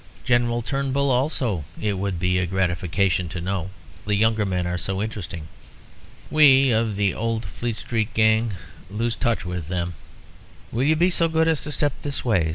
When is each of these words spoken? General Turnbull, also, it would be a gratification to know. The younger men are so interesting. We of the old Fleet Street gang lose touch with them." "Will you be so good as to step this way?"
General 0.23 0.63
Turnbull, 0.63 1.11
also, 1.11 1.63
it 1.79 1.99
would 1.99 2.19
be 2.19 2.39
a 2.39 2.47
gratification 2.47 3.29
to 3.29 3.39
know. 3.39 3.69
The 4.07 4.15
younger 4.15 4.47
men 4.47 4.65
are 4.65 4.79
so 4.79 4.99
interesting. 4.99 5.47
We 6.31 6.71
of 6.71 6.95
the 6.95 7.13
old 7.13 7.45
Fleet 7.45 7.75
Street 7.75 8.11
gang 8.15 8.53
lose 8.89 9.15
touch 9.15 9.45
with 9.45 9.67
them." 9.67 9.93
"Will 10.71 10.85
you 10.85 10.95
be 10.95 11.11
so 11.11 11.27
good 11.27 11.47
as 11.47 11.61
to 11.65 11.71
step 11.71 11.93
this 12.01 12.25
way?" 12.25 12.49